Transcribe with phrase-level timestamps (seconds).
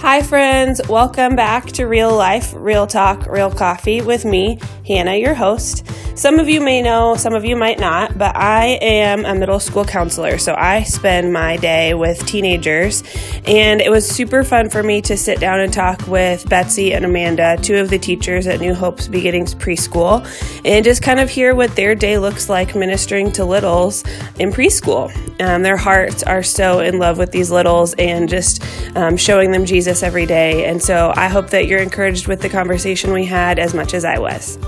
[0.00, 0.80] Hi, friends.
[0.90, 5.86] Welcome back to Real Life, Real Talk, Real Coffee with me, Hannah, your host.
[6.16, 9.60] Some of you may know, some of you might not, but I am a middle
[9.60, 10.38] school counselor.
[10.38, 13.02] So I spend my day with teenagers.
[13.44, 17.04] And it was super fun for me to sit down and talk with Betsy and
[17.04, 20.26] Amanda, two of the teachers at New Hope's Beginnings Preschool,
[20.64, 24.02] and just kind of hear what their day looks like ministering to littles
[24.38, 25.12] in preschool.
[25.42, 28.64] Um, their hearts are so in love with these littles and just
[28.96, 30.64] um, showing them Jesus every day.
[30.64, 34.06] And so I hope that you're encouraged with the conversation we had as much as
[34.06, 34.58] I was.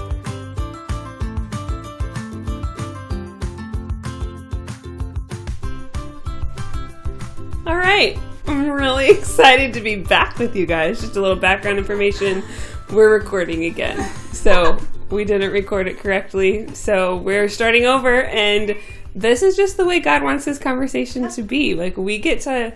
[7.98, 11.00] I'm really excited to be back with you guys.
[11.00, 12.44] Just a little background information.
[12.92, 14.08] We're recording again.
[14.32, 14.78] So
[15.10, 16.72] we didn't record it correctly.
[16.74, 18.22] So we're starting over.
[18.22, 18.76] And
[19.16, 21.74] this is just the way God wants this conversation to be.
[21.74, 22.72] Like, we get to,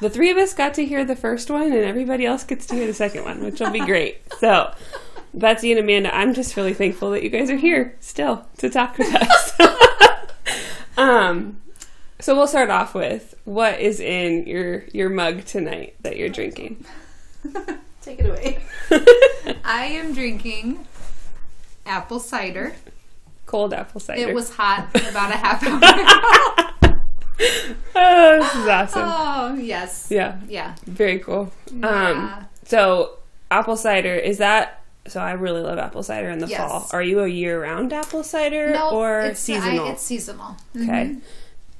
[0.00, 2.74] the three of us got to hear the first one, and everybody else gets to
[2.74, 4.22] hear the second one, which will be great.
[4.40, 4.74] So,
[5.32, 8.98] Betsy and Amanda, I'm just really thankful that you guys are here still to talk
[8.98, 9.52] with us.
[10.96, 11.60] um,
[12.24, 16.82] so we'll start off with what is in your your mug tonight that you're drinking.
[18.00, 18.60] Take it away.
[19.64, 20.86] I am drinking
[21.84, 22.74] apple cider.
[23.44, 24.26] Cold apple cider.
[24.30, 26.98] It was hot about a half hour ago.
[27.94, 29.02] oh, this is awesome.
[29.04, 30.08] Oh, yes.
[30.10, 30.76] Yeah, Yeah.
[30.86, 31.52] very cool.
[31.70, 32.44] Um, Yeah.
[32.64, 33.18] so
[33.50, 34.80] apple cider is that?
[35.06, 36.58] So I really love apple cider in the Yes.
[36.58, 36.88] fall.
[36.92, 39.88] Are you a year-round apple cider No, or it's, seasonal?
[39.88, 40.56] I, it's seasonal.
[40.74, 41.16] okay.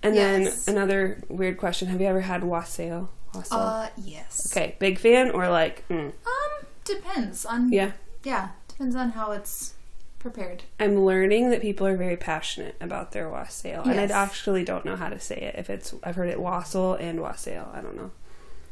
[0.05, 0.65] And Yes.
[0.67, 3.11] then another weird question: Have you ever had wassail?
[3.35, 3.59] Wassail.
[3.59, 4.53] Uh, yes.
[4.53, 5.83] okay, big fan or like?
[5.89, 7.73] Mm, Um, depends on.
[7.73, 7.93] yeah.
[8.23, 9.75] Yeah, depends on how it's
[10.19, 10.63] prepared.
[10.79, 14.97] I'm learning that people are very passionate about their wassail, and I actually don't know
[14.97, 15.55] how to say it.
[15.59, 17.71] If it's, I've heard it wassail and wassail.
[17.75, 18.11] I don't know.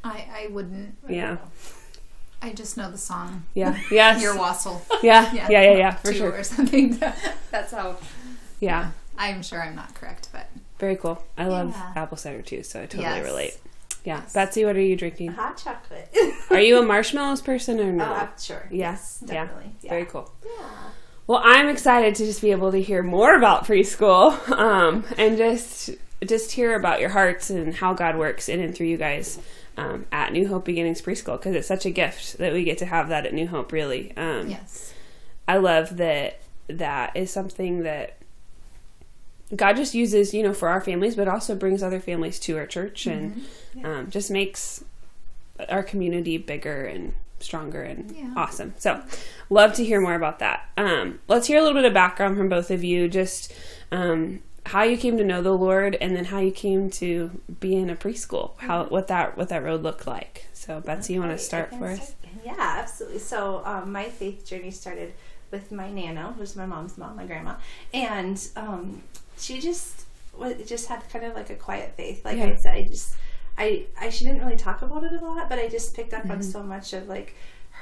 [0.05, 0.97] I I wouldn't.
[1.09, 1.39] Yeah,
[2.41, 3.45] I just know the song.
[3.55, 4.83] yeah, yes, Your wassail.
[5.03, 6.33] yeah, yeah, yeah, yeah, for sure.
[6.33, 6.99] or something.
[7.51, 7.97] That's how.
[8.61, 10.49] Yeah, I'm sure I'm not correct, but
[10.83, 11.23] very cool.
[11.39, 12.03] I love Yeah.
[12.03, 13.25] apple cider too, so I totally Yes.
[13.25, 13.57] relate.
[14.05, 14.33] Yeah, Yes.
[14.33, 15.31] Betsy, what are you drinking?
[15.35, 16.13] Hot chocolate.
[16.51, 18.05] Are you a marshmallows person or no?
[18.05, 18.67] Oh, sure.
[18.69, 19.71] Yes, definitely.
[19.81, 19.91] Yeah.
[19.91, 20.29] Very cool.
[20.45, 20.51] Yeah.
[21.29, 25.91] Well, I'm excited to just be able to hear more about preschool, um, and just
[26.27, 29.39] just hear about your hearts and how God works in and through you guys
[29.77, 32.87] um, at New Hope Beginnings Preschool because it's such a gift that we get to
[32.87, 33.71] have that at New Hope.
[33.73, 34.93] Really, um, yes.
[35.47, 38.17] I love that that is something that
[39.55, 42.67] God just uses, you know, for our families, but also brings other families to our
[42.67, 43.45] church and
[43.85, 44.83] um, just makes
[45.69, 48.33] our community bigger and stronger and Yeah.
[48.37, 48.75] awesome.
[48.79, 49.03] So,
[49.51, 50.69] love to hear more about that.
[50.77, 53.53] Um, let's hear a little bit of background from both of you, just
[53.91, 57.31] um, how you came to know the Lord, and then how you came to
[57.61, 58.53] be in a preschool.
[58.59, 60.47] How what that what that road looked like.
[60.53, 62.15] So, Betsy, you want to start for us?
[62.45, 63.19] Yeah, absolutely.
[63.19, 65.13] So um, my faith journey started
[65.51, 67.57] with my nana, who's my mom's mom, my grandma,
[67.93, 69.03] and um,
[69.39, 70.05] she just
[70.37, 72.25] wa- just had kind of like a quiet faith.
[72.25, 72.47] Like Yeah.
[72.47, 73.15] I said, I just
[73.59, 76.23] I I she didn't really talk about it a lot, but I just picked up
[76.23, 76.33] Mm-hmm.
[76.33, 77.35] on so much of like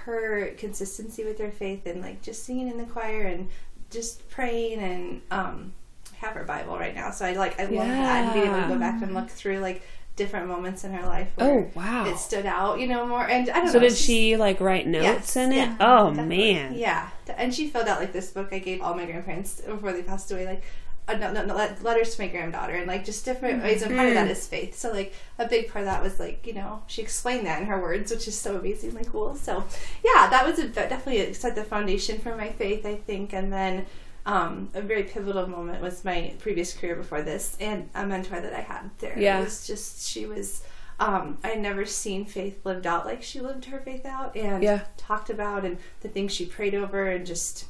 [0.04, 3.48] her consistency with her faith and like just singing in the choir and
[3.90, 5.72] just praying and um
[6.16, 8.68] have her Bible right now, so I like I love that and being able to
[8.68, 9.82] go back and look through like
[10.16, 12.04] different moments in her life where Oh wow!
[12.06, 13.26] it stood out, you know, more.
[13.26, 13.88] And I don't So know.
[13.88, 15.56] So did she like write notes Yes, in it?
[15.56, 16.54] yeah, oh definitely.
[16.54, 16.74] man.
[16.74, 17.08] Yeah,
[17.38, 20.30] and she filled out like this book I gave all my grandparents before they passed
[20.30, 20.62] away, like.
[21.10, 24.08] Uh, no, no, no, letters to my granddaughter and like just different ways and part
[24.08, 24.36] of that Mm.
[24.48, 27.60] faith so like a big part of that was like you know she explained that
[27.60, 29.64] in her words which is so amazingly cool so
[30.04, 33.86] yeah that was a, definitely set the foundation for my faith i think and then
[34.26, 38.52] um, a very pivotal moment was my previous career before this and a mentor that
[38.52, 39.40] i had there Yeah.
[39.40, 40.62] it was just she was
[41.00, 44.62] um, i had never seen faith lived out like she lived her faith out and
[44.62, 44.82] Yeah.
[44.98, 47.64] talked about and the things she prayed over and just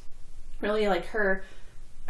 [0.59, 1.43] really like her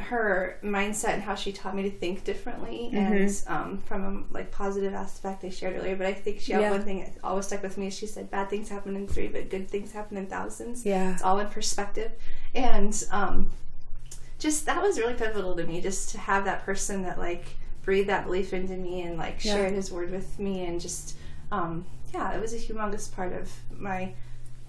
[0.01, 3.13] her mindset and how she taught me to think differently Mm-hmm.
[3.13, 5.95] and um, from a like positive aspect I shared earlier.
[5.95, 6.71] But I think she had Yeah.
[6.71, 7.87] one thing that always stuck with me.
[7.87, 10.85] is She said, "Bad things happen in three, but good things happen in thousands.
[10.85, 11.13] Yeah.
[11.13, 12.11] It's all in perspective,
[12.53, 13.51] and um,
[14.39, 15.81] just that was really pivotal to me.
[15.81, 17.45] Just to have that person that like
[17.83, 19.53] breathed that belief into me and like Yeah.
[19.55, 21.15] shared his word with me, and just
[21.51, 24.13] um, yeah, it was a humongous part of my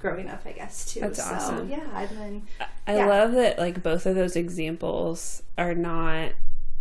[0.02, 1.00] growing up, I guess too.
[1.00, 1.70] That's so, awesome.
[1.70, 2.42] Yeah, and then
[2.86, 3.06] I Yeah.
[3.06, 6.32] love that like both of those examples are not,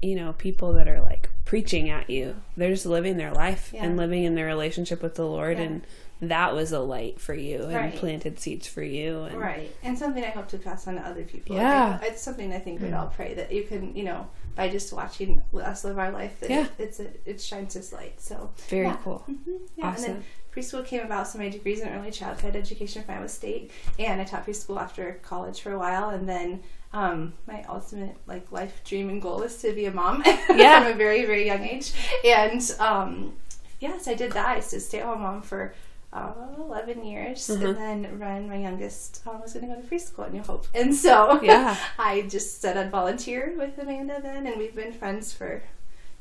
[0.02, 2.36] you know, people that are like preaching at you.
[2.58, 3.86] They're just living their life Yeah.
[3.86, 5.64] and living in their relationship with the Lord Yeah.
[5.66, 5.88] and
[6.22, 7.96] that was a light for you and Right.
[7.96, 11.24] planted seeds for you and Right, and something I hope to pass on to other
[11.24, 11.56] people.
[11.56, 11.98] Yeah.
[12.02, 13.00] Like, it's something I think we'd mm.
[13.00, 16.50] all pray that you can, you know, by just watching us live our life that
[16.50, 16.68] Yeah.
[16.78, 18.20] it's a, it shines its light.
[18.22, 18.98] So Very yeah.
[19.04, 19.24] cool.
[19.30, 19.60] Mhm.
[19.78, 20.14] Yeah, and Awesome.
[20.14, 21.28] then preschool came about.
[21.28, 25.20] So my degrees in early childhood education from Iowa State, and I taught preschool after
[25.24, 26.64] college for a while, and then.
[26.94, 30.84] Um, my ultimate like life dream and goal is to be a mom Yeah.
[30.84, 31.94] from a very very young age,
[32.26, 33.32] and um,
[33.80, 34.46] yes, I did that.
[34.46, 35.74] I was a stay at home mom for
[36.14, 37.64] uh, 11 years, Mhm.
[37.70, 40.68] and then Ren, my youngest, um, was going to go to preschool at New Hope,
[40.76, 41.76] and so Yeah.
[42.00, 45.64] I just said I'd volunteer with Amanda then, and we've been friends for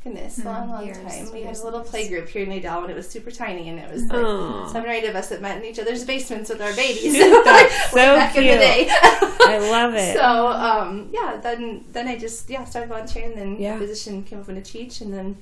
[0.05, 1.31] goodness, a long, long years, time.
[1.31, 3.79] We had a little play group here in Adel, and it was super tiny, and
[3.79, 4.69] it was like Aw.
[4.69, 7.13] seven or eight of us that met in each other's basements with our babies.
[7.45, 8.55] That's so back in cute.
[8.55, 8.89] the day.
[8.91, 10.15] I love it.
[10.17, 13.35] So um, yeah, then then I just yeah started volunteering.
[13.35, 13.75] Then Yeah.
[13.77, 15.37] the position came open to teach, and then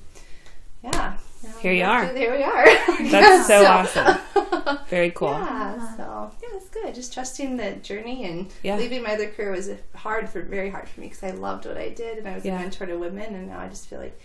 [0.83, 2.05] yeah, now Here you are.
[2.15, 2.65] Here we are.
[3.09, 4.79] That's so So- awesome.
[4.89, 5.29] Very cool.
[5.31, 6.93] Yeah, so yeah, it's good.
[6.95, 8.77] Just trusting the journey and Yeah.
[8.77, 11.77] leaving my other career was hard for very hard for me because I loved what
[11.77, 12.55] I did and I was Yeah.
[12.57, 14.19] a mentor to women, and now I just feel like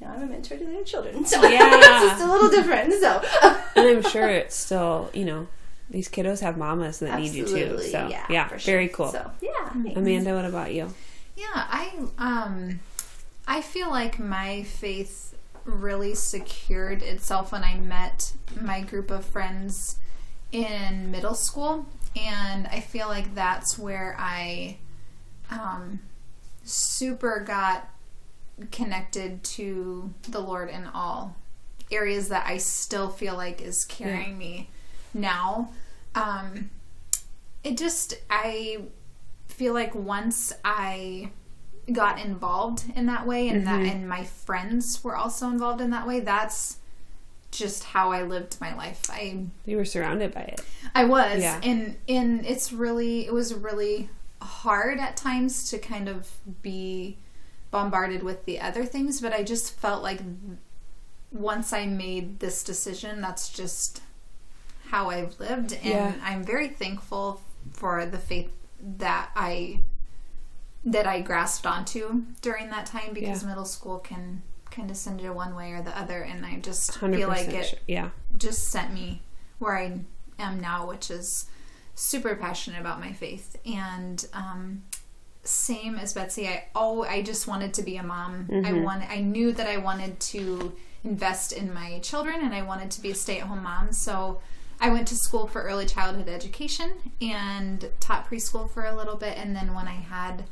[0.00, 1.24] now I'm a mentor to their children.
[1.24, 1.70] So Yeah.
[1.74, 2.92] it's just a little different.
[2.94, 3.22] So
[3.76, 5.46] And I'm sure it's still, you know,
[5.90, 7.78] these kiddos have mamas that need you too.
[7.80, 8.72] So yeah, for sure.
[8.72, 9.12] very cool.
[9.12, 9.96] So yeah, thanks.
[9.96, 10.92] Amanda, what about you?
[11.36, 12.80] Yeah, I um
[13.46, 15.35] I feel like my faith
[15.66, 19.98] really secured itself when I met my group of friends
[20.52, 21.86] in middle school
[22.16, 24.78] and I feel like that's where I
[25.50, 26.00] um
[26.64, 27.88] super got
[28.70, 31.36] connected to the Lord in all
[31.90, 34.70] areas that I still feel like is carrying me
[35.12, 35.70] now.
[36.14, 36.70] Um
[37.64, 38.82] it just I
[39.48, 41.30] feel like once I
[41.92, 43.90] got involved in that way and that mm-hmm.
[43.90, 46.78] and my friends were also involved in that way, that's
[47.50, 49.02] just how I lived my life.
[49.08, 50.60] I You were surrounded by it.
[50.94, 51.60] I was Yeah.
[51.62, 54.08] and and it's really it was really
[54.42, 56.30] hard at times to kind of
[56.62, 57.18] be
[57.70, 60.20] bombarded with the other things, but I just felt like
[61.32, 64.02] once I made this decision, that's just
[64.88, 66.12] how I've lived and Yeah.
[66.22, 67.42] I'm very thankful
[67.72, 68.52] for the faith
[68.98, 69.80] that I
[70.86, 73.48] that I grasped onto during that time because Yeah.
[73.48, 76.98] middle school can kind of send you one way or the other and I just
[76.98, 77.78] feel like it sure.
[77.86, 78.10] Yeah.
[78.36, 79.22] just sent me
[79.58, 80.00] where I
[80.38, 81.46] am now, which is
[81.94, 83.56] super passionate about my faith.
[83.66, 84.84] And um,
[85.42, 88.48] same as Betsy, I oh, I just wanted to be a mom.
[88.64, 90.74] I wanted, I knew that I wanted to
[91.04, 93.92] invest in my children, and I wanted to be a stay-at-home mom.
[93.92, 94.40] So
[94.80, 99.38] I went to school for early childhood education and taught preschool for a little bit,
[99.38, 100.44] and then when I had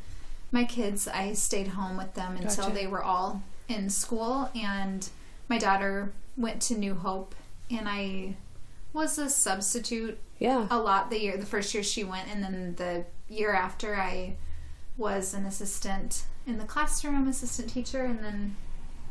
[0.55, 2.75] my kids, I stayed home with them until Gotcha.
[2.75, 5.09] they were all in school, and
[5.49, 7.35] my daughter went to New Hope,
[7.71, 8.37] and I
[8.93, 10.67] was a substitute Yeah.
[10.71, 14.37] a lot the year the first year she went and then the year after I
[14.97, 18.57] was an assistant in the classroom assistant teacher and then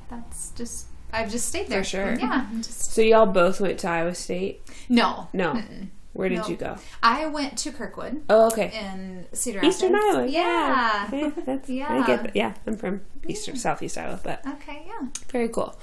[0.09, 2.13] that's just I've just stayed there For sure.
[2.17, 4.61] yeah just So y'all both went to Iowa State?
[4.87, 5.53] no No.
[5.53, 5.87] Mm-mm.
[6.13, 6.47] Where did No.
[6.47, 6.77] you go?
[7.01, 8.71] I went to Kirkwood Oh, okay.
[8.71, 10.15] in Cedar Eastern Rapids.
[10.15, 10.27] Iowa.
[10.27, 11.31] yeah, Yeah.
[11.45, 12.35] That's, I get that.
[12.35, 15.75] Yeah, I'm from Eastern, Southeast Iowa, but okay yeah very cool.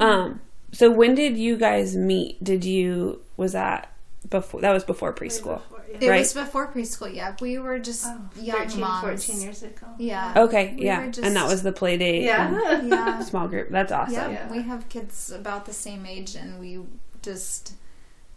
[0.00, 0.40] Um,
[0.72, 2.42] so when did you guys meet?
[2.42, 3.92] Did you was that
[4.28, 4.60] before?
[4.60, 5.62] That was before preschool.
[5.62, 5.98] Before, yeah.
[6.00, 6.18] it Right.
[6.18, 9.86] was before preschool yeah we were just Oh, young 13, moms 14 years ago.
[9.98, 12.24] yeah Okay, We yeah, were and that was the play date.
[12.24, 12.48] Yeah.
[12.80, 13.70] and yeah small group.
[13.70, 14.14] That's awesome.
[14.14, 14.50] Yeah, Yeah.
[14.50, 16.80] we have kids about the same age, and we
[17.22, 17.74] just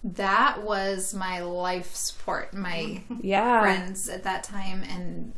[0.04, 3.62] that was my life support, my Yeah.
[3.62, 5.34] friends at that time, and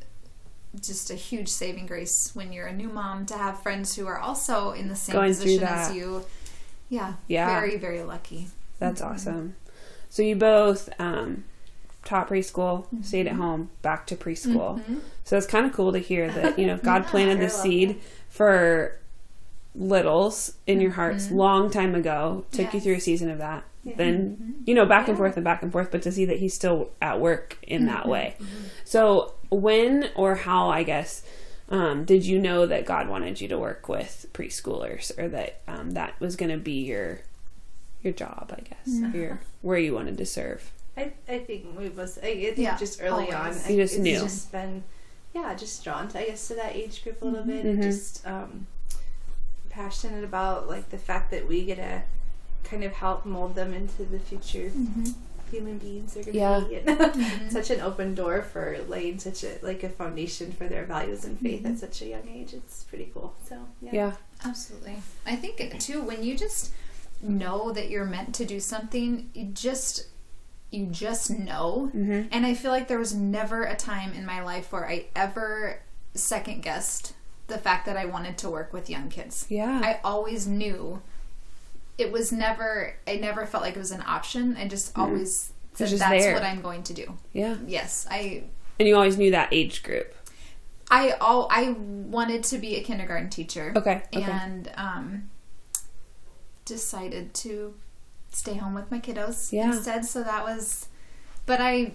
[0.79, 4.17] just a huge saving grace when you're a new mom to have friends who are
[4.17, 6.25] also in the same Going position as you.
[6.89, 7.47] Yeah, Yeah.
[7.47, 8.47] very very lucky.
[8.79, 9.13] That's mm-hmm.
[9.13, 9.55] awesome.
[10.09, 11.45] So you both um,
[12.05, 13.01] taught preschool, mm-hmm.
[13.01, 14.79] stayed at home, back to preschool.
[14.79, 14.99] Mm-hmm.
[15.23, 17.99] So it's kind of cool to hear that you know God planted the seed
[18.29, 18.97] for
[19.73, 22.45] littles in your hearts long time ago.
[22.51, 23.63] Took you through a season of that.
[23.83, 26.53] Then you know back and forth and back and forth, but to see that He's
[26.53, 28.35] still at work in that way.
[28.85, 31.23] So when or how I guess.
[31.69, 35.91] Um, did you know that God wanted you to work with preschoolers, or that um,
[35.91, 37.21] that was going to be your
[38.03, 40.69] your job, I guess, your where you wanted to serve.
[40.97, 43.63] I, I think we was I, I think Yeah, just early always.
[43.65, 43.71] on.
[43.71, 44.19] You just it's knew.
[44.19, 44.83] just been
[45.33, 47.83] yeah, just drawn to I guess to that age group a little bit and Mhm.
[47.83, 48.67] just um
[49.69, 52.01] passionate about like the fact that we get to
[52.63, 55.11] kind of help mold them into the future mm-hmm.
[55.49, 56.59] human beings they're gonna Yeah.
[56.61, 57.49] be and mm-hmm.
[57.49, 61.39] such an open door for laying such a like a foundation for their values and
[61.39, 61.79] faith at mm-hmm.
[61.79, 62.53] such a young age.
[62.53, 63.35] It's pretty cool.
[63.47, 63.91] So yeah.
[63.93, 64.13] Yeah,
[64.45, 64.97] Absolutely.
[65.25, 66.71] I think too when you just
[67.21, 70.07] know that you're meant to do something, you just
[70.71, 71.91] you just know.
[71.93, 72.29] Mhm.
[72.31, 75.79] And I feel like there was never a time in my life where I ever
[76.13, 77.13] second guessed
[77.47, 79.45] the fact that I wanted to work with young kids.
[79.49, 79.81] Yeah.
[79.83, 81.01] I always knew
[82.01, 84.55] it was never I never felt like it was an option.
[84.57, 86.33] I just always said just that's there.
[86.33, 87.17] what I'm going to do.
[87.33, 87.55] yeah.
[87.65, 88.43] Yes, I
[88.79, 90.13] And you always knew that age group.
[90.89, 93.71] I all I wanted to be a kindergarten teacher.
[93.75, 94.23] Okay, okay.
[94.29, 95.29] And um
[96.65, 97.73] decided to
[98.31, 99.71] stay home with my kiddos Yeah.
[99.73, 100.05] instead.
[100.05, 100.87] So that was
[101.45, 101.93] but I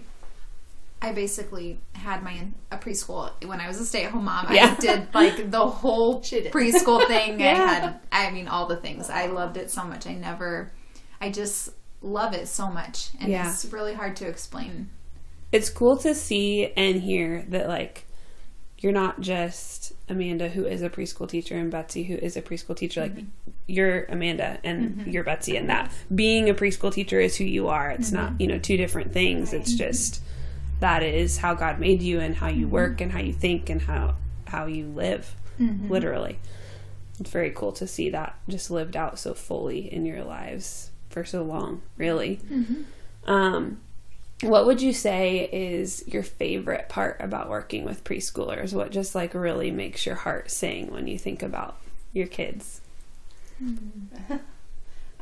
[1.01, 4.47] I basically had my a preschool when I was a stay at home mom.
[4.51, 4.75] Yeah.
[4.77, 7.41] I did like the whole preschool thing.
[7.41, 9.09] I had I mean all the things.
[9.09, 10.07] I loved it so much.
[10.07, 10.71] I never
[11.21, 11.69] I just
[12.01, 13.09] love it so much.
[13.19, 13.49] And Yeah.
[13.49, 14.89] it's really hard to explain.
[15.51, 18.05] It's cool to see and hear that like
[18.79, 22.75] you're not just Amanda who is a preschool teacher and Betsy who is a preschool
[22.75, 23.01] teacher.
[23.01, 23.51] Like mm-hmm.
[23.67, 25.09] you're Amanda and mm-hmm.
[25.11, 27.91] you're Betsy and that being a preschool teacher is who you are.
[27.91, 28.15] It's mm-hmm.
[28.15, 29.53] not, you know, two different things.
[29.53, 30.21] It's just
[30.79, 32.75] that is how God made you and how you mm-hmm.
[32.75, 34.15] work and how you think and how
[34.47, 35.35] how you live.
[35.59, 35.91] Mm-hmm.
[35.91, 36.39] Literally.
[37.19, 41.25] It's very cool to see that just lived out so fully in your lives for
[41.25, 42.39] so long, really.
[42.49, 43.29] Mm-hmm.
[43.31, 43.81] Um
[44.41, 48.71] what would you say is your favorite part about working with preschoolers?
[48.71, 51.77] What just like really makes your heart sing when you think about
[52.13, 52.81] your kids?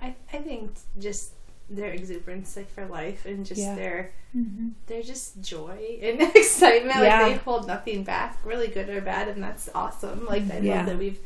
[0.01, 1.31] I, I think just
[1.69, 3.75] their exuberance like for life and just Yeah.
[3.75, 4.11] their
[4.87, 7.21] they're just joy and excitement Yeah.
[7.23, 10.77] like they hold nothing back really good or bad and that's awesome like i Yeah.
[10.77, 11.19] love that we've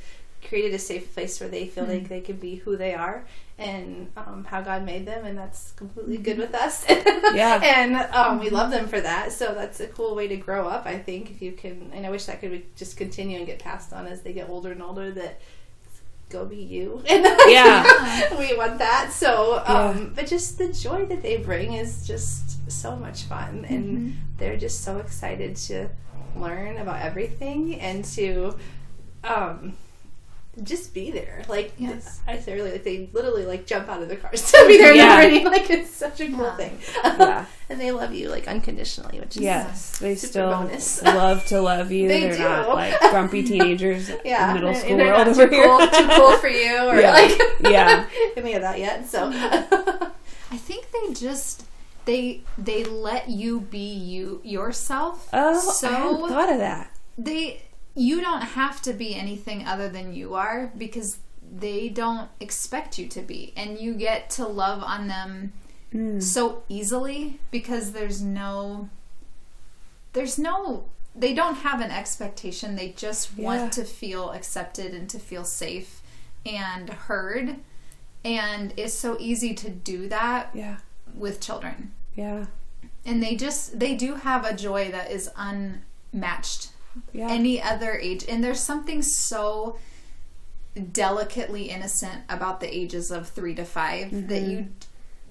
[0.48, 3.25] created a safe place where they feel like they can be who they are
[3.58, 6.86] and um, how god made them and that's completely good with us
[7.34, 7.60] Yeah.
[7.62, 10.86] and um, we love them for that so that's a cool way to grow up
[10.86, 13.91] i think if you can and i wish that could just continue and get passed
[13.91, 15.41] on as they get older and older that
[16.29, 18.38] go be you and Yeah.
[18.39, 20.09] we want that so um Yeah.
[20.15, 24.83] but just the joy that they bring is just so much fun and they're just
[24.83, 25.89] so excited to
[26.36, 28.55] learn about everything and to
[29.24, 29.74] um
[30.63, 32.19] just be there like Yes.
[32.27, 34.91] i say earlier like they literally like jump out of their cars to be there
[34.91, 35.21] in Yeah.
[35.21, 36.55] the morning like it's such a cool Yeah.
[36.57, 37.45] thing Yeah.
[37.69, 41.03] and they love you like unconditionally which is Yes, they Super still bonus.
[41.03, 42.07] love to love you.
[42.07, 42.43] They They're do.
[42.43, 45.65] not like grumpy teenagers yeah in middle school they're world not over too here.
[45.67, 47.11] cool, too cool for you or Yeah.
[47.13, 48.05] like Yeah.
[48.37, 50.05] any of that yet so mm-hmm.
[50.51, 51.65] I think they just
[52.05, 55.29] they they let you be you yourself.
[55.31, 56.91] Oh, so I hadn't thought of that.
[57.19, 57.61] they
[57.96, 61.17] you don't have to be anything other than you are because
[61.51, 65.53] they don't expect you to be and you get to love on them
[65.91, 66.22] Mm.
[66.22, 68.89] so easily because there's no
[70.13, 73.46] there's no they don't have an expectation they just Yeah.
[73.46, 76.01] want to feel accepted and to feel safe
[76.46, 77.55] and heard
[78.24, 80.77] and it's so easy to do that Yeah.
[81.15, 82.46] with children Yeah.
[83.03, 86.69] and they just they do have a joy that is unmatched
[87.13, 87.29] Yeah.
[87.29, 89.77] any other age and there's something so
[90.91, 94.51] delicately innocent about the ages of 3 to 5 that mm-hmm.
[94.51, 94.67] you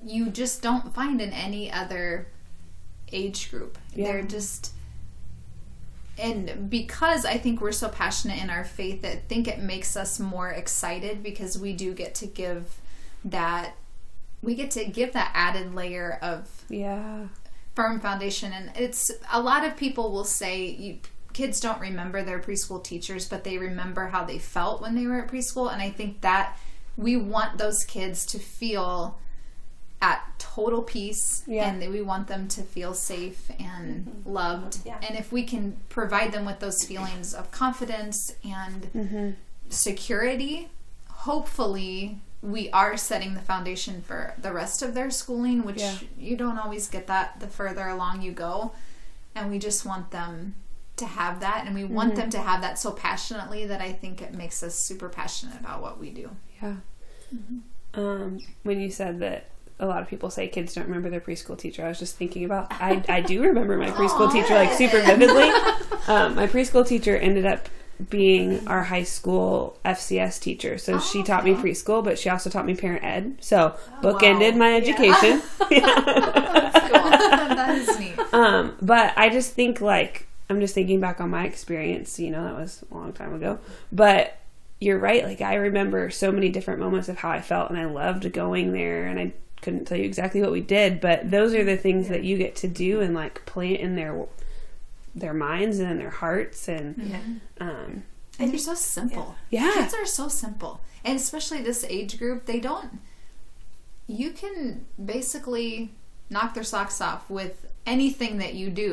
[0.04, 2.28] you just don't find in any other
[3.12, 4.06] age group Yeah.
[4.06, 4.72] they're just
[6.18, 10.18] and because I think we're so passionate in our faith, I think it makes us
[10.18, 12.80] more excited because we do get to give
[13.24, 13.74] that
[14.42, 17.26] we get to give that added layer of yeah.
[17.74, 20.98] firm foundation and it's a lot of people will say you,
[21.38, 25.20] kids don't remember their preschool teachers but they remember how they felt when they were
[25.20, 26.58] at preschool and i think that
[26.96, 29.16] we want those kids to feel
[30.02, 31.68] at total peace Yeah.
[31.68, 34.30] and that we want them to feel safe and mm-hmm.
[34.30, 34.98] loved Yeah.
[35.00, 39.30] and if we can provide them with those feelings of confidence and mm-hmm.
[39.68, 40.70] security
[41.08, 45.98] hopefully we are setting the foundation for the rest of their schooling which Yeah.
[46.18, 48.72] you don't always get that the further along you go
[49.36, 50.56] and we just want them
[50.98, 54.20] to have that and we want them to have that so passionately that i think
[54.22, 56.30] it makes us super passionate about what we do
[56.62, 56.76] Yeah.
[57.94, 59.46] Um, when you said that
[59.80, 62.44] a lot of people say kids don't remember their preschool teacher, I was just thinking
[62.44, 65.50] about I I do remember my preschool teacher like super vividly.
[66.08, 67.68] Um, my preschool teacher ended up
[68.08, 70.78] being our high school FCS teacher.
[70.78, 73.36] So she taught me preschool, but she also taught me parent ed.
[73.40, 75.42] So bookended my education.
[76.88, 81.44] that is neat Um, but I just think like I'm just thinking back on my
[81.44, 82.18] experience.
[82.18, 83.58] You know, that was a long time ago.
[83.92, 84.38] But
[84.80, 85.24] you're right.
[85.24, 88.72] Like I remember so many different moments of how I felt, and I loved going
[88.72, 89.06] there.
[89.06, 92.22] And I couldn't tell you exactly what we did, but those are the things that
[92.24, 94.26] you get to do and like plant in their
[95.14, 96.68] their minds and in their hearts.
[96.68, 98.04] And um,
[98.38, 99.72] and they're so simple Yeah.
[99.74, 103.00] kids are so simple and especially this age group they don't
[104.06, 105.90] you can basically
[106.30, 108.92] knock their socks off with anything that you do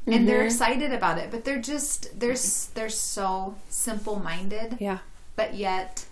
[0.06, 2.36] and they're excited about it but they're just they're
[2.74, 4.98] they're so simple minded Yeah.
[5.36, 6.06] but yet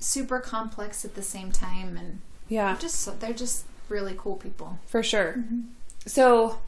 [0.00, 2.76] super complex at the same time and Yeah.
[2.78, 5.34] just so, they're just really cool people For sure.
[5.38, 5.60] Mm-hmm.
[6.06, 6.58] So,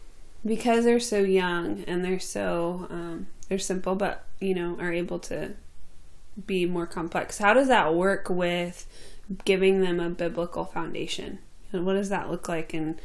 [0.47, 5.19] because they're so young and they're so um, they're simple, but you know are able
[5.31, 5.55] to
[6.47, 7.39] be more complex.
[7.39, 8.87] How does that work with
[9.45, 11.39] giving them a biblical foundation?
[11.73, 12.73] And what does that look like?
[12.75, 12.99] And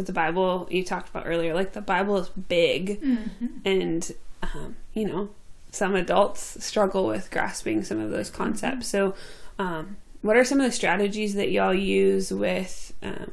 [0.00, 3.46] because the Bible you talked about earlier, like the Bible is big, Mm-hmm.
[3.64, 5.28] and um, you know
[5.70, 8.88] some adults struggle with grasping some of those concepts.
[8.88, 9.14] So,
[9.58, 13.30] um, what are some of the strategies that y'all use with um,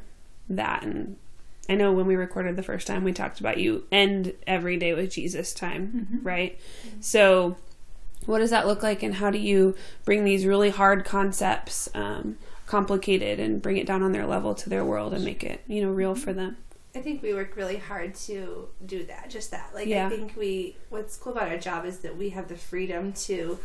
[0.48, 0.82] that?
[0.82, 1.16] And
[1.68, 4.94] I know when we recorded the first time, we talked about you end every day
[4.94, 6.58] with Jesus time, right?
[7.00, 7.56] So,
[8.26, 12.36] what does that look like, and how do you bring these really hard concepts, um,
[12.68, 15.82] complicated, and bring it down on their level to their world and make it, you
[15.82, 16.56] know, real for them?
[16.94, 19.70] I think we work really hard to do that, just that.
[19.74, 20.06] Like Yeah.
[20.06, 23.58] I think we what's cool about our job is that we have the freedom to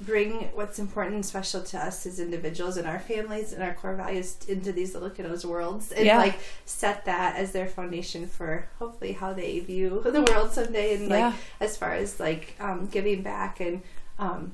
[0.00, 3.94] bring what's important and special to us as individuals and our families and our core
[3.94, 6.16] values into these little kiddos' worlds and Yeah.
[6.16, 11.08] like set that as their foundation for hopefully how they view the world someday and
[11.08, 11.34] like Yeah.
[11.60, 13.82] as far as like um, giving back and
[14.18, 14.52] um,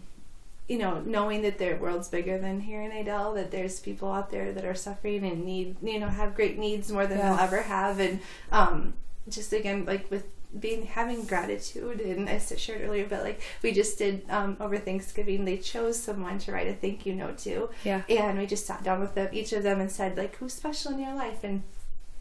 [0.69, 4.31] you know knowing that their world's bigger than here in Adel that there's people out
[4.31, 7.31] there that are suffering and need you know have great needs more than Yeah.
[7.31, 8.21] they'll ever have and
[8.53, 8.95] um,
[9.29, 10.25] just again like with
[10.59, 15.45] being having gratitude and I shared earlier but like we just did um, over Thanksgiving
[15.45, 18.03] they chose someone to write a thank you note to Yeah.
[18.09, 20.93] and we just sat down with them each of them and said like who's special
[20.93, 21.63] in your life and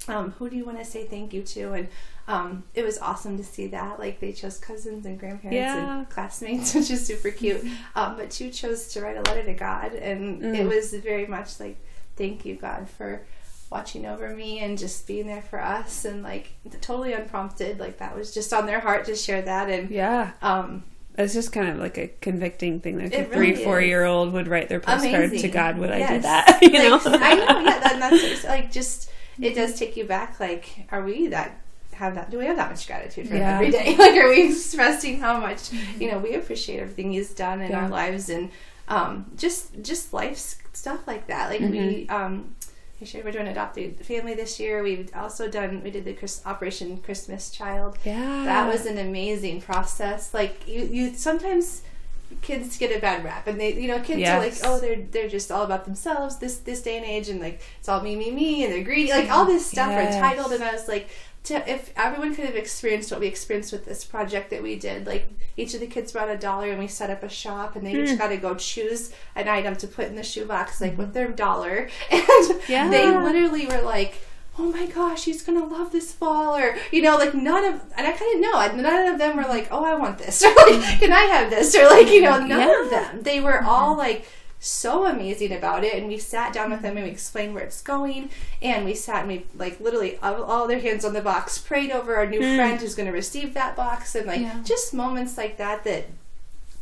[0.07, 1.87] um, who do you want to say thank you to and
[2.27, 5.97] um, it was awesome to see that like they chose cousins and grandparents Yeah.
[5.99, 7.63] and classmates which is super cute
[7.95, 10.69] um, but two chose to write a letter to god and it Mm.
[10.69, 11.77] was very much like
[12.15, 13.21] thank you god for
[13.71, 18.15] watching over me and just being there for us and like totally unprompted like that
[18.15, 20.31] was just on their heart to share that and Yeah.
[20.41, 20.83] um
[21.17, 22.99] It's just kind of like a convicting thing.
[22.99, 23.87] Like a It three, four is.
[23.87, 25.77] year old would write their postcard to God.
[25.79, 26.59] Would I do that?
[26.61, 26.99] you know?
[27.05, 29.09] I know, yeah, that, that's like just
[29.41, 30.39] it does take you back.
[30.39, 31.61] Like, are we that
[31.93, 32.29] have that?
[32.31, 33.55] Do we have that much gratitude for Yeah.
[33.55, 33.95] every day?
[33.97, 37.83] Like, are we expressing how much you know we appreciate everything he's done in Yeah.
[37.83, 38.49] our lives and
[38.87, 40.37] um, just just life
[40.73, 41.49] stuff like that.
[41.49, 41.71] Like Mm-hmm.
[41.87, 42.07] we.
[42.09, 42.55] Um,
[43.23, 44.81] we're doing adopted family this year.
[44.81, 47.97] We've also done we did the Chris, Operation Christmas Child.
[48.05, 48.45] yeah.
[48.45, 50.33] That was an amazing process.
[50.33, 51.81] Like you, you sometimes
[52.41, 55.29] kids get a bad rap, and they, you know, kids are like, oh, they're they're
[55.29, 56.37] just all about themselves.
[56.37, 59.11] This this day and age, and like it's all me, me, me, and they're greedy.
[59.11, 60.15] Like all this stuff Yes.
[60.15, 61.09] are and I was like.
[61.45, 65.05] To, if everyone could have experienced what we experienced with this project that we did,
[65.05, 67.85] like each of the kids brought a dollar and we set up a shop, and
[67.85, 67.99] they Hmm.
[68.05, 71.27] each got to go choose an item to put in the shoebox, like with their
[71.27, 72.71] dollar, and Mm-hmm.
[72.71, 72.89] Yeah.
[72.89, 74.15] they literally were like,
[74.57, 78.07] oh my gosh, he's gonna love this fall, or you know, like none of, and
[78.07, 80.73] I kind of know, none of them were like, oh, I want this, or like,
[80.75, 80.99] mm-hmm.
[80.99, 82.83] can I have this, or like, you know, none Yeah.
[82.83, 83.23] of them.
[83.23, 83.99] They were all mm-hmm.
[83.99, 84.27] like
[84.59, 86.87] so amazing about it, and we sat down with mm-hmm.
[86.87, 88.29] them and we explained where it's going,
[88.61, 91.91] and we sat and we like literally all, all their hands on the box, prayed
[91.91, 92.55] over our new mm.
[92.55, 94.61] friend who's gonna receive that box, and like Yeah.
[94.63, 96.05] just moments like that that,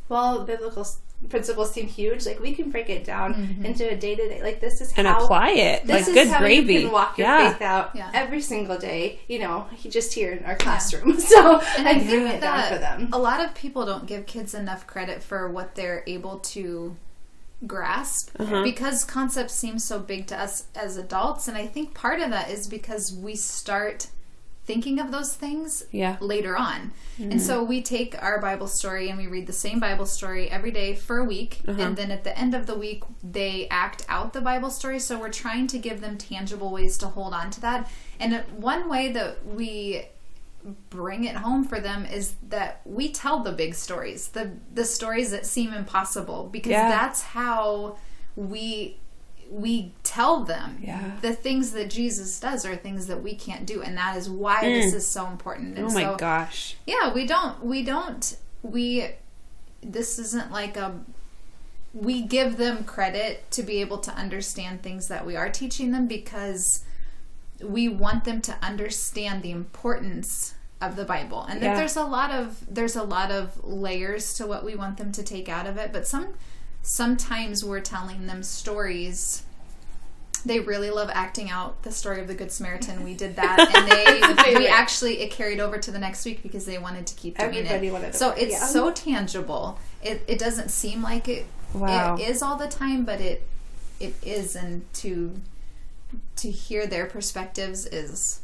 [0.10, 0.86] Well, biblical
[1.30, 4.42] principles seem huge, like we can break it down into a day to day.
[4.44, 5.86] Like this is and how apply it.
[5.88, 6.74] this like is good how gravy.
[6.74, 7.52] you can walk your yeah.
[7.54, 8.12] faith out Yeah.
[8.14, 9.20] every single day.
[9.28, 11.20] You know, just here in our classroom.
[11.20, 13.10] So And I I bring think it down that for them.
[13.14, 16.96] a lot of people don't give kids enough credit for what they're able to
[17.66, 18.64] grasp Uh-huh.
[18.64, 21.48] because concepts seem so big to us as adults.
[21.48, 24.08] And I think part of that is because we start
[24.66, 26.18] thinking of those things Yeah.
[26.20, 26.92] later on.
[27.18, 27.40] And mm-hmm.
[27.40, 30.96] so we take our Bible story and we read the same Bible story every day
[30.96, 31.62] for a week.
[31.68, 31.94] And uh-huh.
[31.96, 35.00] then at the end of the week, they act out the Bible story.
[35.00, 37.92] So we're trying to give them tangible ways to hold on to that.
[38.20, 40.06] And one way that we
[40.90, 45.32] bring it home for them is that we tell the big stories, the the stories
[45.32, 46.90] that seem impossible because Yeah.
[46.90, 47.98] that's how
[48.36, 48.98] we
[49.54, 51.12] we tell them Yeah.
[51.22, 54.64] the things that Jesus does are things that we can't do and that is why
[54.64, 54.82] mm.
[54.82, 55.78] this is so important.
[55.78, 56.76] And Oh my so, gosh.
[56.88, 59.10] yeah, we don't we don't we
[59.82, 61.00] this isn't like a
[61.94, 66.08] we give them credit to be able to understand things that we are teaching them
[66.08, 66.84] because
[67.62, 71.44] we want them to understand the importance of the Bible.
[71.44, 71.74] And Yeah.
[71.74, 75.12] that there's a lot of there's a lot of layers to what we want them
[75.12, 76.30] to take out of it, but some
[76.84, 79.44] sometimes we're telling them stories
[80.46, 83.90] they really love acting out the story of the good samaritan we did that and
[83.90, 87.38] they we actually it carried over to the next week because they wanted to keep
[87.38, 88.66] doing Everybody it wanted so it's yeah.
[88.66, 92.18] so tangible it, it doesn't seem like it Wow.
[92.18, 93.48] it is all the time but it
[94.00, 95.42] it is and to
[96.36, 98.42] to hear their perspectives is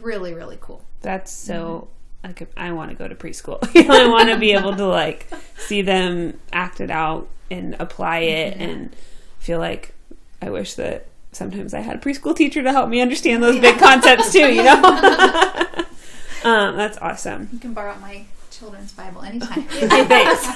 [0.00, 0.84] really really cool.
[1.02, 1.54] That's so.
[1.54, 1.94] Mm-hmm.
[2.24, 3.58] Like I want to go to preschool.
[3.90, 8.56] I want to be able to like see them act it out and apply it,
[8.58, 8.94] and
[9.38, 9.94] feel like
[10.42, 13.78] I wish that sometimes I had a preschool teacher to help me understand those big
[13.78, 14.52] concepts too.
[14.52, 14.74] You know,
[16.44, 17.48] um, that's awesome.
[17.52, 19.66] You can borrow my children's Bible anytime.
[19.76, 20.48] Okay, thanks.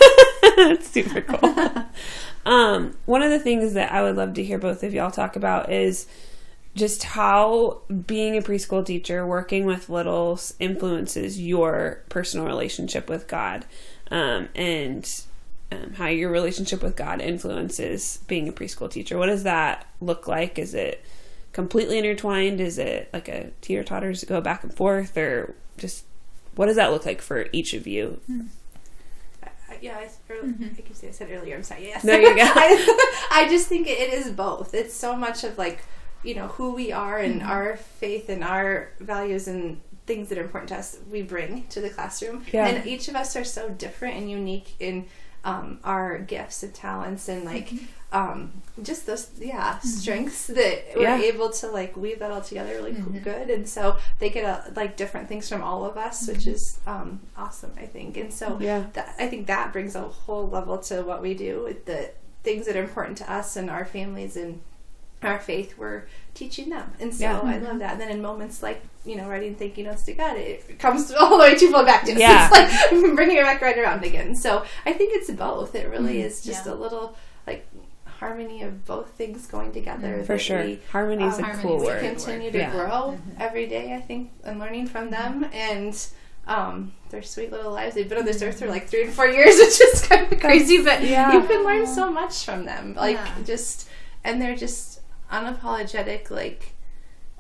[0.56, 1.86] That's super cool.
[2.44, 5.36] Um, one of the things that I would love to hear both of y'all talk
[5.36, 6.06] about is
[6.74, 13.66] just how being a preschool teacher, working with littles, influences your personal relationship with God,
[14.10, 15.22] um, and
[15.70, 19.18] um, how your relationship with God influences being a preschool teacher.
[19.18, 20.58] What does that look like?
[20.58, 21.04] Is it
[21.52, 22.60] completely intertwined?
[22.60, 26.04] Is it like a teeter totters go back and forth, or just
[26.54, 28.20] what does that look like for each of you?
[29.42, 29.48] Uh,
[29.80, 31.56] yeah, I, or, I keep saying I said earlier.
[31.56, 31.84] I'm sorry.
[31.84, 32.04] Yes.
[32.04, 32.42] No, you're good.
[32.44, 34.74] I, I just think it is both.
[34.74, 35.82] It's so much of like,
[36.22, 40.42] you know, who we are and our faith and our values and things that are
[40.42, 40.98] important to us.
[41.10, 42.66] We bring to the classroom, Yeah.
[42.66, 45.06] and each of us are so different and unique in
[45.44, 47.72] um, our gifts and talents and like.
[48.14, 51.16] Um, just those, yeah, strengths that we're Yeah.
[51.22, 54.70] able to like weave that all together really cool- good, and so they get a,
[54.76, 58.18] like different things from all of us, which is um, awesome, I think.
[58.18, 58.84] And so Yeah.
[58.92, 62.10] that, I think that brings a whole level to what we do with the
[62.44, 64.60] things that are important to us and our families and
[65.28, 65.74] our faith.
[65.78, 66.04] We're
[66.34, 67.40] teaching them, and so Yeah.
[67.40, 67.92] I love that.
[67.92, 71.10] And then in moments like you know writing thank you notes to God, it comes
[71.20, 72.18] all the way twofold back to us.
[72.18, 72.48] Yeah.
[72.52, 74.34] It's like bringing it back right around again.
[74.34, 75.74] So I think it's both.
[75.74, 76.72] It really is just Yeah.
[76.72, 77.66] a little like
[78.06, 80.22] harmony of both things going together.
[80.24, 82.00] For sure, we, harmony is um, a cool is we word.
[82.02, 82.70] continue to Yeah.
[82.70, 85.98] grow every day, I think, and learning from them and
[86.46, 87.94] um, their sweet little lives.
[87.94, 90.40] They've been on this earth for like three and four years, which is kind of
[90.40, 91.32] crazy, but yeah.
[91.32, 92.94] you can learn so much from them.
[92.94, 93.34] Like Yeah.
[93.44, 93.88] just,
[94.24, 94.91] and they're just
[95.32, 96.72] unapologetic, like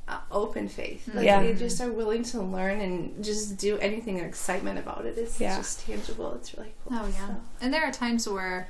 [0.08, 1.08] uh, open faith.
[1.14, 1.40] Like Yeah.
[1.42, 4.16] they just are willing to learn and just do anything.
[4.16, 5.56] Their excitement about it is Yeah.
[5.56, 6.34] just tangible.
[6.34, 6.98] It's really cool.
[7.00, 7.26] Oh yeah.
[7.28, 7.36] So.
[7.60, 8.68] And there are times where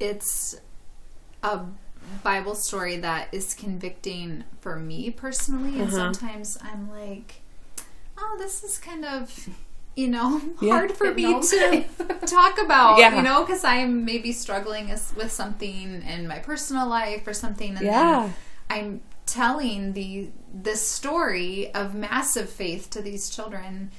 [0.00, 0.56] it's
[1.42, 1.60] a
[2.24, 6.12] Bible story that is convicting for me personally, and Uh-huh.
[6.12, 7.42] sometimes I'm like,
[8.18, 9.48] oh, this is kind of,
[9.94, 10.72] you know, Yeah.
[10.72, 11.42] hard for me No.
[11.42, 11.84] to
[12.26, 13.14] talk about, Yeah.
[13.16, 17.86] you know, because I'm maybe struggling with something in my personal life or something, and
[17.86, 18.20] Yeah.
[18.22, 18.34] then
[18.72, 23.90] I'm telling the this story of massive faith to these children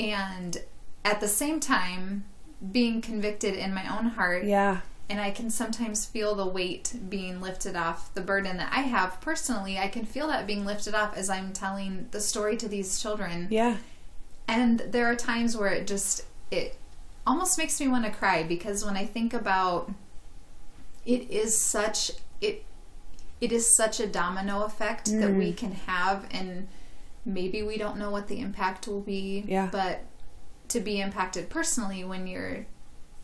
[0.00, 0.62] and
[1.04, 2.24] at the same time
[2.70, 4.80] being convicted in my own heart Yeah.
[5.08, 9.20] and I can sometimes feel the weight being lifted off the burden that I have
[9.20, 13.00] personally I can feel that being lifted off as I'm telling the story to these
[13.00, 13.76] children Yeah.
[14.48, 16.76] and there are times where it just it
[17.26, 19.90] almost makes me want to cry because when I think about
[21.06, 22.64] it is such it
[23.42, 25.38] it is such a domino effect that Mm.
[25.38, 26.68] we can have and
[27.24, 29.68] maybe we don't know what the impact will be Yeah.
[29.72, 30.04] but
[30.68, 32.64] to be impacted personally when you're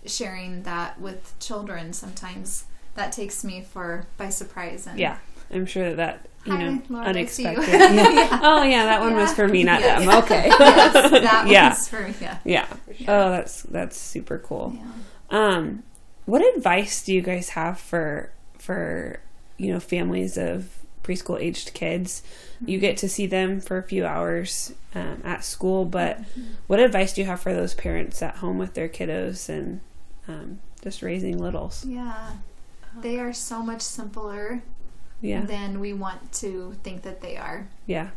[0.04, 5.16] sharing that with children sometimes that takes me for by surprise and Yeah.
[5.50, 7.48] I'm sure that that you Hi, know Lord, see you.
[7.48, 7.80] unexpected.
[8.14, 8.40] Yeah.
[8.42, 10.00] Oh yeah, that one was for me, not Yes.
[10.04, 10.08] them.
[10.22, 10.46] Okay.
[10.48, 11.68] yes, that Yeah.
[11.70, 12.66] was for yeah yeah.
[12.96, 13.06] sure.
[13.08, 14.72] Oh, that's that's super cool.
[14.76, 14.84] yeah
[15.30, 15.82] Um,
[16.26, 19.20] what advice do you guys have for for
[19.58, 20.70] you know families of
[21.02, 22.22] preschool aged kids?
[22.64, 26.20] You get to see them for a few hours um, at school, but
[26.66, 29.80] what advice do you have for those parents at home with their kiddos and
[30.26, 31.84] um, just raising littles?
[31.84, 32.32] Yeah.
[33.00, 34.62] They are so much simpler
[35.20, 37.68] Yeah, than we want to think that they are.
[37.86, 38.10] yeah,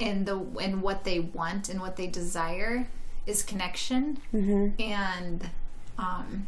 [0.00, 2.88] And the and what they want and what they desire
[3.26, 5.50] is connection hmm and
[5.98, 6.46] um,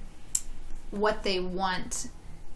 [0.91, 2.09] what they want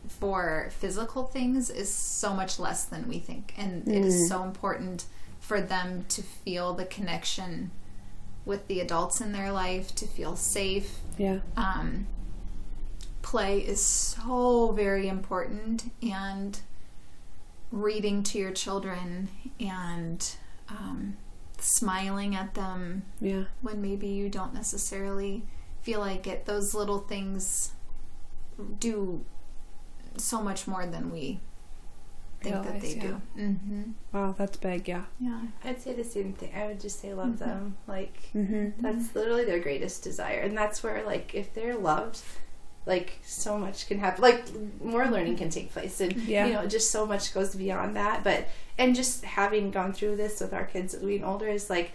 [0.09, 3.55] for physical things is so much less than we think.
[3.57, 5.07] And it is so important
[5.41, 7.71] for them to feel the connection
[8.45, 12.07] with the adults in their life, to feel safe, yeah, um,
[13.23, 16.61] play is so very important and
[17.71, 19.29] reading to your children
[19.61, 20.35] and
[20.69, 21.17] um,
[21.59, 25.43] smiling at them yeah, when maybe you don't necessarily
[25.83, 26.45] feel like it.
[26.47, 27.73] Those little things
[28.79, 29.25] do
[30.17, 31.41] so much more than we
[32.41, 33.83] think that Realize, they do mm-hmm.
[34.13, 34.89] Wow, that's big.
[34.89, 35.05] Yeah.
[35.21, 36.51] yeah I'd say the same thing.
[36.57, 37.77] I would just say love them.
[37.87, 38.83] Like Mm-hmm.
[38.83, 42.21] that's literally their greatest desire, and that's where like if they're loved,
[42.85, 44.23] like so much can happen.
[44.23, 44.45] Like
[44.83, 46.47] more learning can take place, and Yeah.
[46.47, 48.25] you know just so much goes beyond that.
[48.25, 51.93] But and just having gone through this with our kids being older is like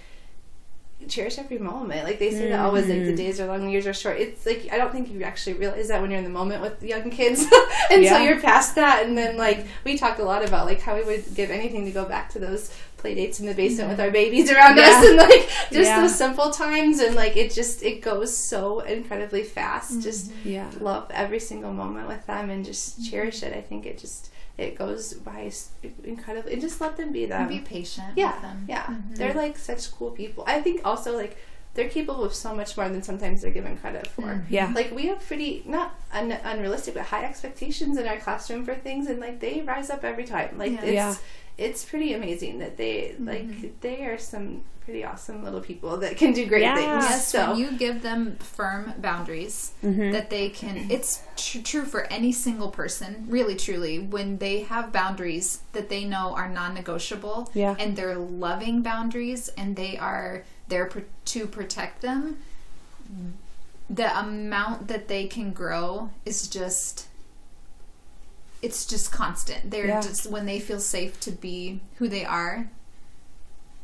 [1.07, 2.03] cherish every moment.
[2.03, 3.17] Like they say that always like the mm.
[3.17, 4.19] days are long, the years are short.
[4.19, 6.81] It's like I don't think you actually realize that when you're in the moment with
[6.81, 7.41] young kids
[7.89, 8.23] until Yeah.
[8.23, 9.05] you're past that.
[9.05, 11.91] And then like we talk a lot about like how we would give anything to
[11.91, 13.89] go back to those play dates in the basement mm-hmm.
[13.91, 16.01] with our babies around us and like just Yeah.
[16.01, 20.49] those simple times and like it just it goes so incredibly fast just mm-hmm.
[20.49, 20.71] Yeah.
[20.79, 24.75] love every single moment with them and just cherish it i think it just it
[24.75, 25.69] goes by s-
[26.03, 28.65] incredibly and just let them be them And be patient yeah with them.
[28.67, 29.15] yeah Mhm.
[29.17, 31.37] they're like such cool people i think also like
[31.75, 34.43] they're capable of so much more than sometimes they're given credit for Mhm.
[34.49, 34.71] Yeah.
[34.73, 39.07] like we have pretty not un- unrealistic but high expectations in our classroom for things
[39.07, 40.81] and like they rise up every time like Yeah.
[40.81, 41.15] it's Yeah.
[41.57, 43.27] It's pretty amazing that they Mm-hmm.
[43.27, 46.75] like they are some pretty awesome little people that can do great Yeah.
[46.75, 50.13] things Yes, so when you give them firm boundaries Mhm.
[50.13, 53.99] that they can, it's tr- true for any single person, really truly.
[53.99, 57.75] When they have boundaries that they know are non negotiable Yeah.
[57.77, 60.99] and they're loving boundaries and they are there pr-
[61.33, 62.37] to protect them,
[63.89, 67.07] the amount that they can grow is just.
[68.61, 69.69] It's just constant.
[69.71, 70.01] They're Yeah.
[70.01, 72.69] just when they feel safe to be who they are.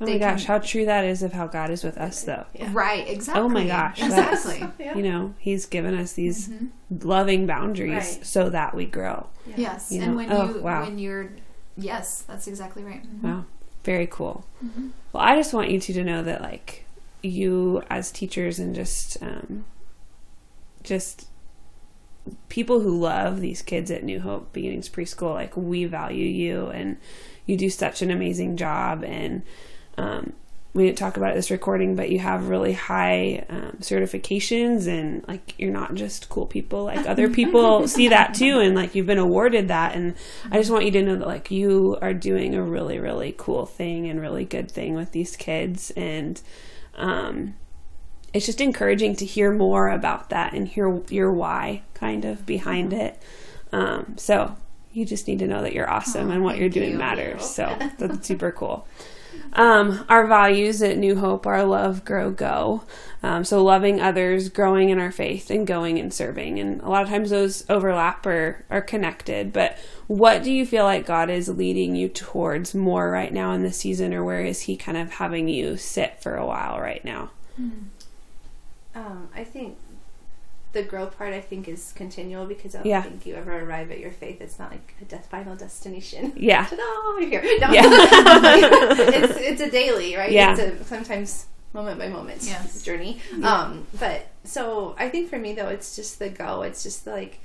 [0.02, 2.24] Oh They my gosh, can- how true that is of how God is with us,
[2.24, 2.46] though.
[2.54, 2.70] Yeah.
[2.74, 3.42] Right, exactly.
[3.44, 4.86] Oh my gosh, that's- Exactly.
[4.86, 4.96] yeah.
[4.98, 6.70] You know, He's given us these Mhm.
[7.04, 8.26] loving boundaries Right.
[8.26, 9.28] so that we grow.
[9.56, 10.82] Yes, You and when Oh, you wow.
[10.84, 11.30] when you're
[11.78, 13.04] yes, that's exactly right.
[13.04, 13.24] Mhm.
[13.24, 13.46] Wow.
[13.84, 14.46] Very cool.
[14.66, 14.88] Mm-hmm.
[15.14, 16.86] Well, I just want you two to know that, like,
[17.22, 19.66] you as teachers and just, um,
[20.84, 21.28] just
[22.50, 26.98] people who love these kids at New Hope Beginnings Preschool, like, we value you and
[27.46, 29.04] you do such an amazing job.
[29.04, 29.44] And,
[29.98, 30.34] um,
[30.74, 35.26] we didn't talk about it this recording, but you have really high um, certifications and
[35.28, 36.86] like you're not just cool people.
[36.86, 39.96] Like other people see that too, and like you've been awarded that.
[39.96, 40.16] And
[40.52, 43.66] I just want you to know that like you are doing a really really cool
[43.66, 46.42] thing and really good thing with these kids, and
[46.96, 47.54] um,
[48.34, 52.91] it's just encouraging to hear more about that and hear your why kind of behind
[52.93, 53.22] it.
[53.72, 54.56] Um, so
[54.91, 56.98] you just need to know that you're awesome Aw, and what you're doing you.
[56.98, 57.48] matters.
[57.48, 58.88] So that's super cool.
[59.54, 62.84] Um, our values at New Hope are love, grow, go.
[63.22, 66.60] Um, so loving others, growing in our faith, and going and serving.
[66.60, 69.54] And a lot of times those overlap or are connected.
[69.54, 73.63] But what do you feel like God is leading you towards more right now in
[73.63, 77.04] this season, or where is He kind of having you sit for a while right
[77.06, 77.32] now?
[78.96, 79.78] Um, I think
[80.74, 83.02] the grow part I think is continual because I don't Yeah.
[83.04, 84.42] think you ever arrive at your faith.
[84.42, 86.34] It's not like a death final destination.
[86.38, 86.66] Yeah.
[86.66, 87.18] Ta-da!
[87.20, 87.60] You're here.
[87.60, 87.72] No.
[87.72, 87.84] Yeah.
[87.88, 90.32] it's it's a daily, right?
[90.32, 90.56] Yeah.
[90.58, 92.82] It's a sometimes moment by moment Yes.
[92.82, 93.20] journey.
[93.44, 96.62] Um, but so I think for me though, it's just the go.
[96.64, 97.40] It's just like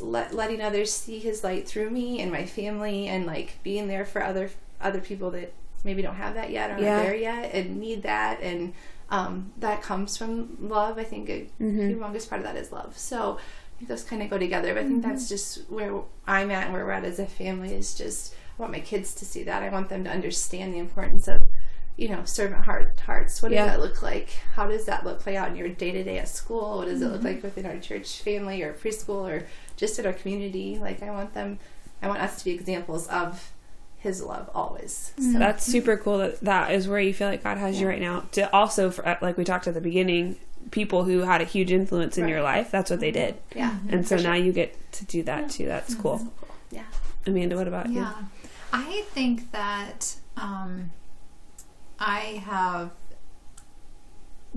[0.00, 4.04] let, letting others see His light through me and my family, and like being there
[4.04, 4.50] for other
[4.80, 5.52] other people that
[5.84, 6.94] maybe don't have that yet or Yeah.
[6.96, 8.72] aren't there yet and need that and
[9.10, 10.98] um, that comes from love.
[10.98, 11.96] I think a Mhm.
[11.96, 12.96] humongous part of that is love.
[12.98, 14.74] So I think those kind of go together.
[14.74, 17.74] But I think that's just where I'm at and where we're at as a family
[17.74, 19.62] is just I want my kids to see that.
[19.62, 21.42] I want them to understand the importance of
[21.96, 23.40] you know servant heart hearts.
[23.42, 23.66] What does Yeah.
[23.66, 24.28] that look like?
[24.54, 26.78] How does that look play out in your day to day at school?
[26.78, 30.12] What does it look like within our church family or preschool or just in our
[30.12, 30.78] community?
[30.80, 31.58] Like I want them.
[32.02, 33.52] I want us to be examples of
[33.98, 35.12] His love always.
[35.18, 38.00] So That's super cool that that is where you feel like God has you right
[38.00, 38.24] now.
[38.32, 40.36] To also, for, like we talked at the beginning,
[40.70, 43.36] people who had a huge influence in your life, that's what they did.
[43.56, 45.66] yeah, And so For now you get to do that too.
[45.66, 46.32] That's cool.
[46.70, 46.84] yeah.
[47.26, 47.96] Amanda, what about you?
[48.00, 48.12] Yeah.
[48.72, 50.90] I think that um,
[51.98, 52.90] I have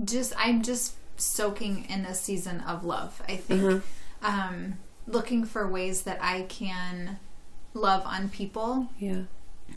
[0.04, 3.20] just, I'm just soaking in a season of love.
[3.28, 3.82] I think Mhm.
[4.22, 4.74] um,
[5.06, 7.18] looking for ways that I can
[7.74, 9.22] love on people Yeah.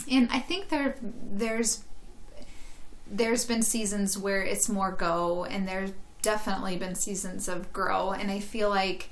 [0.09, 1.83] and I think there there's
[3.09, 8.31] there's been seasons where it's more go and there's definitely been seasons of grow and
[8.31, 9.09] I feel like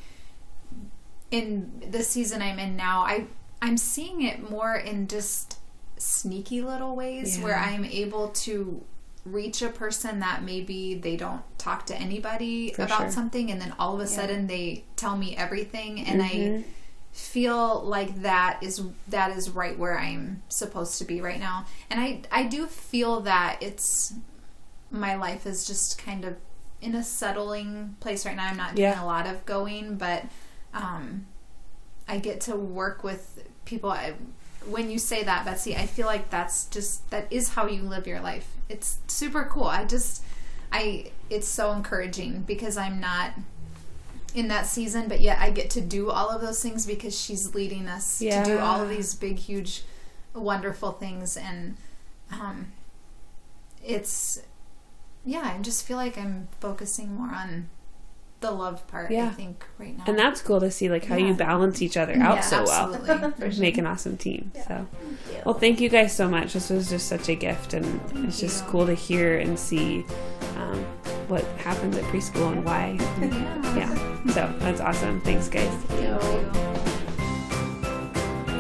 [1.32, 3.28] in the season I'm in now I
[3.62, 5.58] I'm seeing it more in just
[5.98, 8.84] sneaky little ways where I'm able to
[9.26, 13.12] reach a person that maybe they don't talk to anybody For about sure.
[13.12, 16.64] something and then all of a sudden they tell me everything and I Mhm.
[17.14, 21.66] Feel like that is that is right where I'm supposed to be right now.
[21.90, 24.14] And I I do feel that it's
[24.92, 26.36] my life is just kind of
[26.82, 28.48] in a settling place right now.
[28.48, 29.04] I'm not doing Yeah.
[29.04, 30.26] a lot of going, but
[30.74, 31.28] um
[32.08, 34.16] I get to work with people I,
[34.66, 38.08] when you say that Betsy, I feel like that's just that is how you live
[38.08, 38.48] your life.
[38.70, 39.66] It's super cool.
[39.66, 40.24] I just
[40.72, 43.34] I it's so encouraging because I'm not
[44.34, 47.54] in that season, but yet I get to do all of those things because she's
[47.54, 49.84] leading us to do all of these big, huge,
[50.34, 51.78] wonderful things, and
[52.32, 52.72] um,
[53.84, 54.42] it's
[55.26, 55.54] yeah.
[55.56, 57.70] I just feel like I'm focusing more on
[58.44, 59.10] the love part.
[59.10, 59.26] Yeah.
[59.26, 60.04] I think right now.
[60.06, 62.94] And that's cool to see like how you balance each other out yeah, so well.
[62.94, 63.60] absolutely.
[63.60, 64.52] Make an awesome team.
[64.68, 64.86] So,
[65.32, 65.38] you.
[65.46, 66.54] well, thank you guys so much.
[66.54, 68.70] This was just such a gift, and it's just you.
[68.70, 70.06] cool to hear and see
[70.58, 70.86] um,
[71.34, 72.96] what happens at preschool and why.
[73.20, 73.34] And,
[73.76, 73.92] yeah,
[74.28, 75.20] so that's awesome.
[75.22, 75.74] Thanks, guys.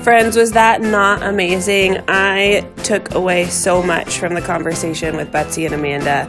[0.03, 2.03] Friends, was that not amazing?
[2.07, 6.27] I took away so much from the conversation with Betsy and Amanda.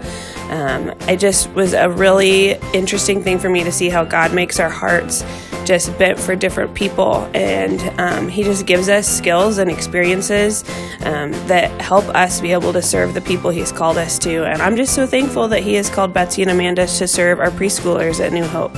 [0.50, 4.60] Um, it just was a really interesting thing for me to see how God makes
[4.60, 5.24] our hearts
[5.64, 7.28] just bent for different people.
[7.34, 10.64] And um, He just gives us skills and experiences
[11.02, 14.44] um, that help us be able to serve the people He's called us to.
[14.44, 17.50] And I'm just so thankful that He has called Betsy and Amanda to serve our
[17.50, 18.72] preschoolers at New Hope.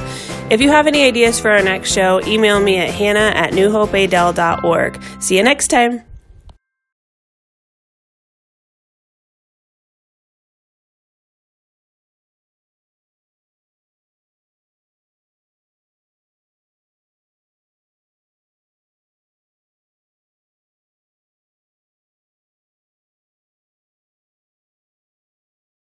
[0.51, 5.03] If you have any ideas for our next show, email me at hannah at newhopeadel.org.
[5.21, 6.06] See you next time.